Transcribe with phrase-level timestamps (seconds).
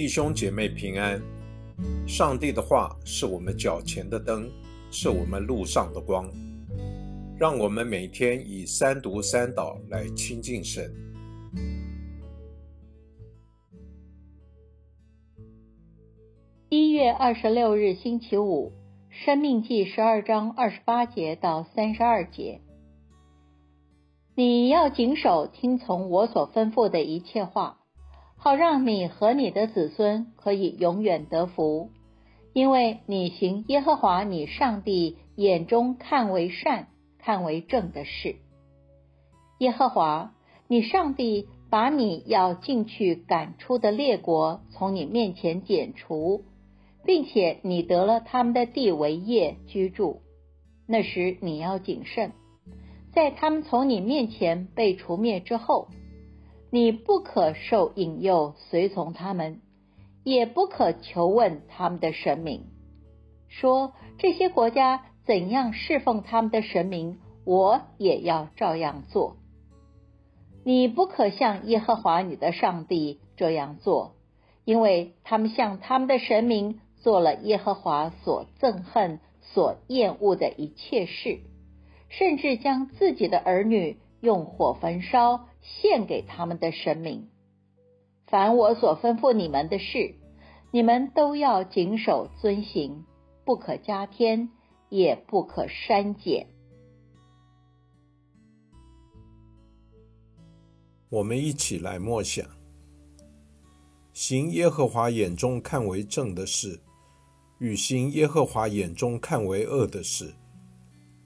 [0.00, 1.20] 弟兄姐妹平安。
[2.08, 4.50] 上帝的话是我们脚前的灯，
[4.90, 6.26] 是我们路上的光。
[7.38, 10.90] 让我们每天以三读三祷来亲近神。
[16.70, 18.72] 一月二十六日星期五，
[19.26, 22.62] 《生命记》十二章二十八节到三十二节。
[24.34, 27.79] 你要谨守听从我所吩咐的一切话。
[28.42, 31.90] 好让你和你的子孙可以永远得福，
[32.54, 38.36] 因为你行耶和华你上帝眼中看为善、看为正的事。
[39.58, 40.32] 耶和华
[40.68, 46.44] 你上帝把你要进去赶出的列国从你面前剪除，
[47.04, 50.22] 并且你得了他们的地为业居住。
[50.86, 52.32] 那时你要谨慎，
[53.12, 55.88] 在他们从你面前被除灭之后。
[56.72, 59.56] 你不可受引诱，随从他们；
[60.22, 62.66] 也不可求问他们的神明，
[63.48, 69.36] 说这些国家怎样侍奉他们的神明，我也要照样做。
[70.62, 74.14] 你不可向耶和华你的上帝这样做，
[74.64, 81.40] 因为他们向他们的神明做了耶和华所憎恨、所厌恶的一切事，
[82.08, 85.46] 甚至将自己的儿女用火焚烧。
[85.62, 87.28] 献给他们的神明。
[88.26, 90.14] 凡我所吩咐你们的事，
[90.70, 93.04] 你们都要谨守遵行，
[93.44, 94.50] 不可加添，
[94.88, 96.46] 也不可删减。
[101.08, 102.46] 我们一起来默想：
[104.12, 106.80] 行耶和华眼中看为正的事，
[107.58, 110.32] 与行耶和华眼中看为恶的事，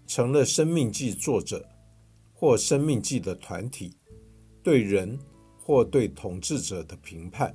[0.07, 1.69] 成了生命记作者
[2.33, 3.95] 或生命记的团体。
[4.65, 5.19] 对人
[5.59, 7.55] 或对统治者的评判，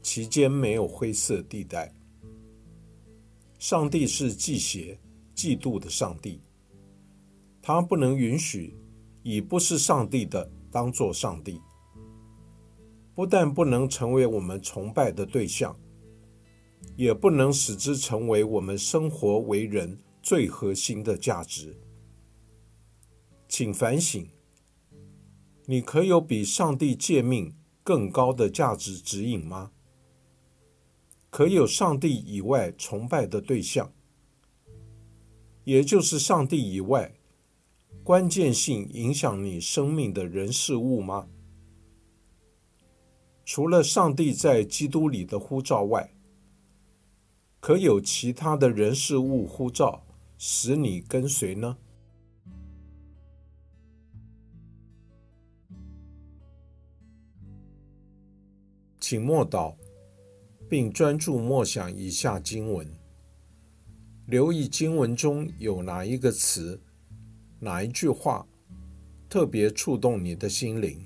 [0.00, 1.92] 其间没有灰色地带。
[3.58, 4.96] 上帝是忌邪、
[5.34, 6.40] 嫉妒的上帝，
[7.60, 8.76] 他不能允许
[9.24, 11.60] 以不是上帝的当作上帝。
[13.12, 15.76] 不但不能成为我们崇拜的对象，
[16.96, 21.76] 也不能使之成为我们生活为人最核心的价值。
[23.48, 24.24] 请反省。
[25.70, 27.54] 你可有比上帝诫命
[27.84, 29.70] 更高的价值指引吗？
[31.30, 33.92] 可有上帝以外崇拜的对象，
[35.62, 37.14] 也就是上帝以外
[38.02, 41.28] 关键性影响你生命的人事物吗？
[43.44, 46.12] 除了上帝在基督里的呼召外，
[47.60, 50.02] 可有其他的人事物呼召
[50.36, 51.78] 使你跟随呢？
[59.10, 59.74] 请默祷，
[60.68, 62.86] 并专注默想以下经文，
[64.28, 66.80] 留意经文中有哪一个词、
[67.58, 68.46] 哪一句话
[69.28, 71.04] 特别触动你的心灵，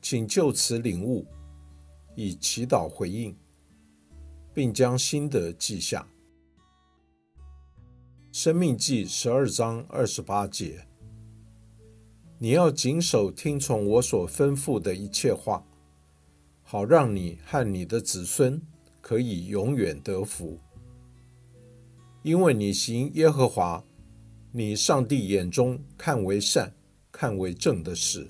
[0.00, 1.26] 请就此领悟，
[2.14, 3.36] 以祈祷回应，
[4.54, 6.06] 并将心得记下。
[8.30, 10.86] 生命记十二章二十八节，
[12.38, 15.64] 你要谨守听从我所吩咐的一切话。
[16.70, 18.60] 好让你和你的子孙
[19.00, 20.60] 可以永远得福，
[22.22, 23.82] 因为你行耶和华
[24.52, 26.70] 你上帝眼中看为善、
[27.10, 28.28] 看为正的事。